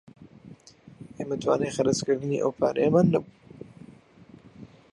[1.17, 3.31] ئێمە توانای خەرچکردنی ئەو پارەیەمان نەبوو